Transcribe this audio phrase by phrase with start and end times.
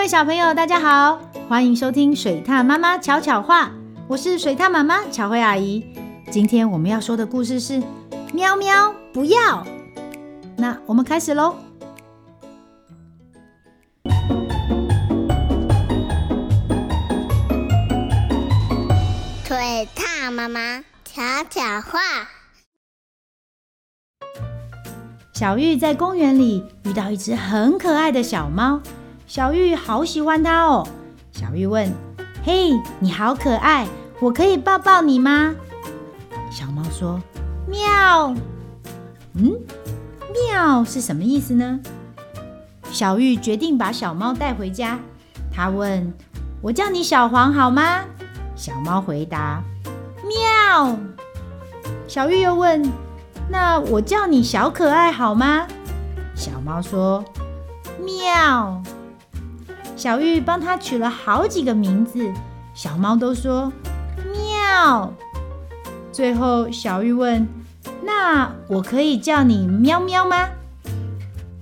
[0.00, 3.70] 位小朋友，大家好，欢迎收听水獭妈妈巧巧话，
[4.08, 5.84] 我是水獭妈妈巧慧阿姨。
[6.30, 7.82] 今天我们要说的故事是
[8.32, 9.62] 喵喵不要。
[10.56, 11.54] 那我们开始喽。
[19.44, 21.20] 水獭妈妈巧
[21.50, 22.00] 巧话。
[25.34, 28.80] 小玉在公园里遇到一只很可爱的小猫。
[29.30, 30.84] 小玉好喜欢它哦。
[31.30, 31.88] 小玉问
[32.42, 33.86] ：“嘿，你好可爱，
[34.18, 35.54] 我可以抱抱你吗？”
[36.50, 37.22] 小猫说
[37.70, 38.34] ：“喵。”
[39.38, 39.54] 嗯，
[40.34, 41.78] 喵是什么意思呢？
[42.90, 44.98] 小玉决定把小猫带回家。
[45.54, 46.12] 她问
[46.60, 48.00] ：“我叫你小黄好吗？”
[48.56, 49.62] 小猫回答
[50.26, 50.98] ：“喵。”
[52.08, 52.82] 小玉又问
[53.48, 55.68] ：“那我叫你小可爱好吗？”
[56.34, 57.24] 小猫说
[58.04, 58.82] ：“喵。”
[60.00, 62.32] 小玉帮它取了好几个名字，
[62.72, 63.70] 小猫都说
[64.32, 65.12] 喵。
[66.10, 67.46] 最后，小玉问
[68.02, 70.48] ：“那我可以叫你喵喵吗？”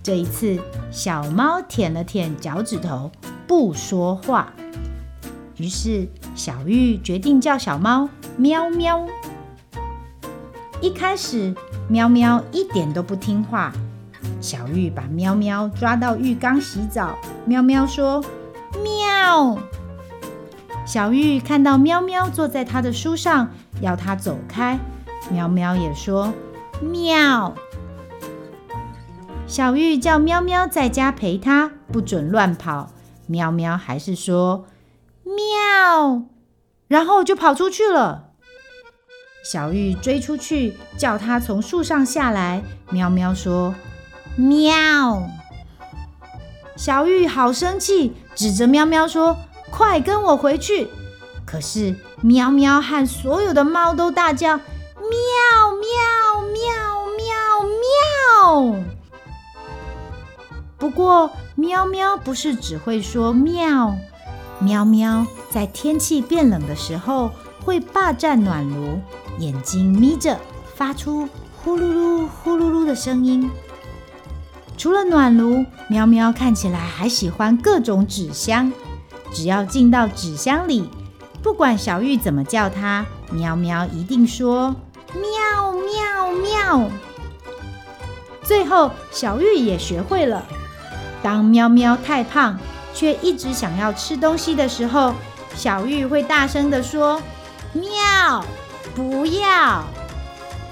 [0.04, 0.56] 这一次，
[0.92, 3.10] 小猫舔了舔脚趾头，
[3.48, 4.52] 不说话。
[5.56, 9.04] 于是，小玉决定叫小猫喵喵。
[10.80, 11.52] 一开始，
[11.88, 13.72] 喵喵一点都不听话。
[14.40, 17.18] 小玉把喵喵抓到浴缸洗澡。
[17.44, 18.24] 喵喵说
[18.82, 19.58] ：“喵。”
[20.86, 24.78] 小玉看到喵喵坐在他的书上，要他走开。
[25.30, 26.32] 喵喵也说
[26.80, 27.54] ：“喵。”
[29.46, 32.90] 小玉叫喵喵在家陪他，不准乱跑。
[33.26, 34.66] 喵喵还是说
[35.24, 36.22] ：“喵。”
[36.88, 38.30] 然后就跑出去了。
[39.44, 42.62] 小玉追出去，叫他从树上下来。
[42.90, 43.74] 喵喵说。
[44.38, 45.28] 喵！
[46.76, 49.36] 小玉好生气，指着喵喵说
[49.68, 50.86] ：“快跟我回去！”
[51.44, 54.56] 可是喵喵和所有的猫都大叫
[55.02, 55.10] ：“喵
[55.80, 55.90] 喵
[56.52, 56.62] 喵
[57.16, 58.84] 喵喵！”
[60.78, 63.96] 不过喵喵不是只会说喵，
[64.60, 67.32] 喵喵在天气变冷的时候
[67.64, 69.00] 会霸占暖炉，
[69.40, 70.38] 眼睛眯着，
[70.76, 73.50] 发出呼噜噜呼噜噜的声音。
[74.78, 78.72] 除了暖炉，喵喵看起来还喜欢各种纸箱。
[79.32, 80.88] 只要进到纸箱里，
[81.42, 84.74] 不管小玉怎么叫它，喵喵一定说
[85.12, 86.88] 喵喵喵。
[88.44, 90.46] 最后，小玉也学会了，
[91.24, 92.56] 当喵喵太胖
[92.94, 95.12] 却一直想要吃东西的时候，
[95.56, 97.20] 小玉会大声地说
[97.72, 98.44] 喵，
[98.94, 99.84] 不要。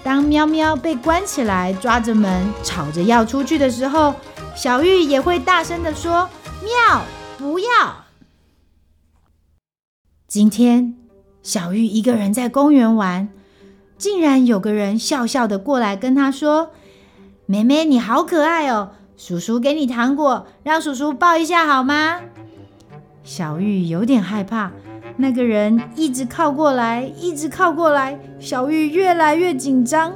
[0.07, 4.15] 当喵喵被关起来，抓着门，吵着要出去的时候，
[4.55, 6.31] 小玉也会大声地说
[6.63, 7.03] ：“喵，
[7.37, 7.67] 不要！”
[10.29, 10.95] 今天，
[11.43, 13.29] 小玉一个人在公园玩，
[13.99, 16.71] 竟然有个人笑笑的过来跟她说
[17.47, 22.21] ：“妹妹，你好可爱哦，叔叔给你糖果，让叔叔抱一下好吗？”
[23.25, 24.71] 小玉有点害怕。
[25.19, 30.13] 那个人一直靠过来，一直靠过来，小玉越来越紧张。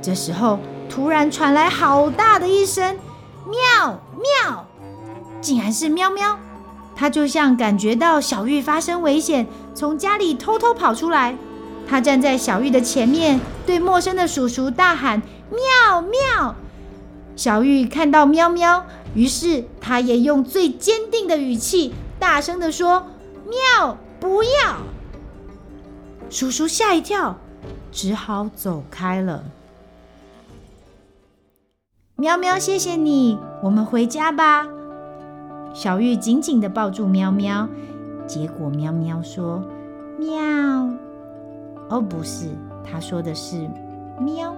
[0.00, 2.96] 这时候，突然传来好大的一声
[3.44, 4.66] “喵喵”，
[5.42, 6.38] 竟然是喵喵。
[6.94, 11.36] 他就像感觉到小玉发生危险，从家里偷偷跑出来。
[11.88, 15.20] 他站在小玉的前面，对陌生的叔叔大喊
[15.50, 16.54] “喵喵”。
[17.34, 23.06] 小玉看到喵喵，于是他也用最坚定的语气，大声地说。
[23.52, 23.98] 喵！
[24.18, 24.78] 不要！
[26.30, 27.36] 叔叔吓一跳，
[27.90, 29.44] 只好走开了。
[32.16, 34.66] 喵喵，谢谢你，我们回家吧。
[35.74, 37.68] 小玉紧紧地抱住喵喵，
[38.26, 39.62] 结果喵喵说
[40.18, 40.40] ：“喵。”
[41.90, 42.46] 哦，不是，
[42.82, 43.68] 他说的是
[44.18, 44.54] “喵”。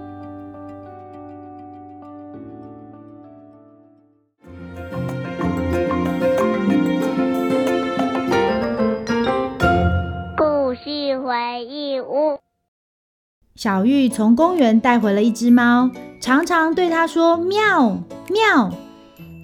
[13.55, 18.69] 小玉从公园带回了一只猫，常常对它说“喵喵”，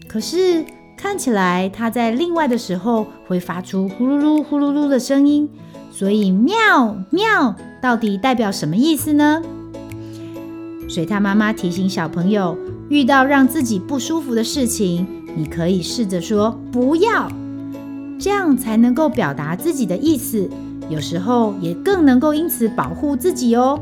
[0.05, 0.65] 可是
[0.97, 5.49] 看起来它在另外的时候会发出呼噜噜、呼噜噜的声音，
[5.93, 9.41] 所以“喵喵”到底代表什么意思呢？
[10.89, 12.57] 水獭妈妈提醒小朋友，
[12.89, 17.31] 遇到让自己不舒服的事情，你可以试着说“不要”，
[18.19, 20.49] 这样才能够表达自己的意思，
[20.89, 23.79] 有时候也更能够因此保护自己哦。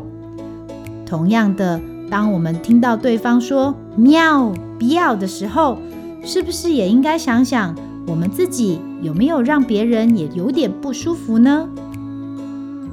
[1.10, 5.80] 同样的，当我们听到对方说“喵，不要”的时候，
[6.24, 7.76] 是不是也应该想想
[8.06, 11.68] 我们自己有没有让别人也有点不舒服呢？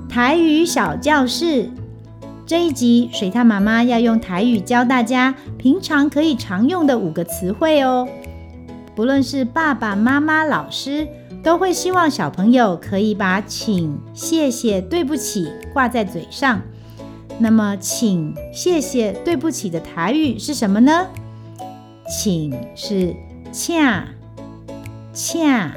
[0.09, 1.69] 台语小教室
[2.47, 8.09] 这一集，水獭妈妈要用台语教大家平常可以常用的五个词汇哦。
[8.95, 11.07] 不论是爸爸妈妈、老师，
[11.43, 16.63] 都会希望小朋友可以把请、谢谢、对不起挂在嘴上。
[17.39, 21.07] 那么，请、谢谢、对不起的台语是什么呢？
[22.09, 23.15] 请是
[23.53, 23.77] “请”。
[25.13, 25.73] 恰，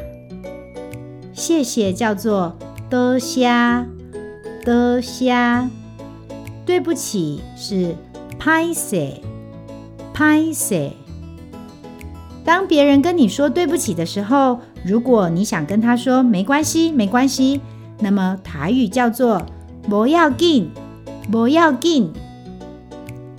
[1.34, 2.58] 谢谢叫做
[2.90, 3.86] 多虾，
[4.66, 5.70] 多虾。
[6.66, 7.96] 对不起是
[8.38, 9.14] 歹势，
[10.14, 10.92] 歹势。
[12.44, 17.62] 当别人跟你说对不起的时候，如果你想跟他说没关系，没关系，
[18.00, 19.42] 那么台语叫做
[19.90, 20.70] 不要紧，
[21.32, 22.12] 不要紧。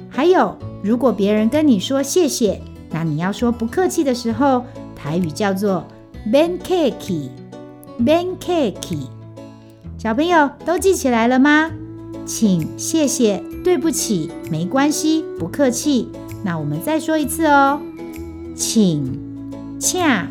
[0.09, 2.61] 还有，如果别人跟你说谢谢，
[2.91, 4.65] 那你要说不客气的时候。
[5.03, 5.87] 台语叫做
[6.27, 7.31] 免客气，
[7.97, 9.09] 免客气。
[9.97, 11.71] 小朋友都记起来了吗？
[12.27, 16.11] 请、谢谢、对不起、没关系、不客气。
[16.45, 17.81] 那我们再说一次哦，
[18.55, 19.19] 请、
[19.81, 20.29] 恰、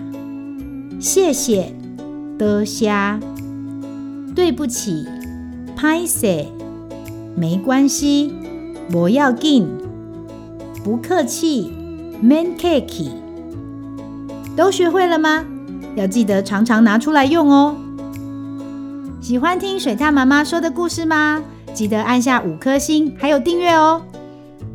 [0.99, 1.73] 谢谢、
[2.37, 2.93] 多谢、
[4.35, 5.03] 对不起、
[5.75, 6.45] 歹势、
[7.39, 8.33] 没关系、
[8.91, 9.65] 不要紧、
[10.83, 11.71] 不客气、
[12.19, 13.13] 免客气。
[14.57, 15.45] 都学会了吗？
[15.95, 17.77] 要记得常常拿出来用哦。
[19.21, 21.41] 喜欢听水獭妈妈说的故事吗？
[21.73, 24.01] 记得按下五颗星，还有订阅哦。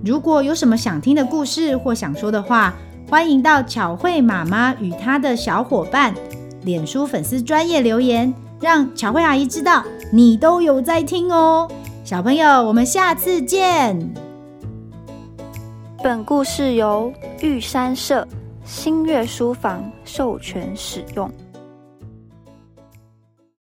[0.03, 2.73] 如果有什么想听的故事或想说的话，
[3.11, 6.15] 欢迎到巧慧妈妈与她的小伙伴
[6.63, 11.71] 脸书粉丝专业留言，让巧慧阿姨知道你都有在听哦。
[12.05, 13.99] 小朋友，我们下次见。
[16.03, 17.11] 本故事由
[17.41, 18.29] 玉山社。
[18.63, 21.31] 新月书房授权使用。